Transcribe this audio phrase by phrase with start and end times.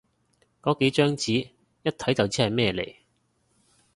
[0.61, 1.51] 個幾張紙，
[1.83, 2.95] 一睇就知係咩嚟